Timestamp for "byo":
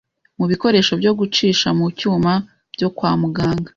1.01-1.11, 2.73-2.87